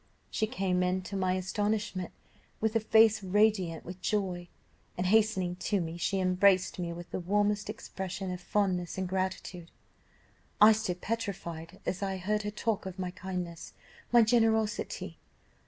[0.31, 2.11] She came in, to my astonishment,
[2.59, 4.47] with a face radiant with joy,
[4.97, 9.69] and hastening to me she embraced me with the warmest expression of fondness and gratitude.
[10.59, 13.73] I stood petrified as I heard her talk of my kindness
[14.11, 15.19] my generosity.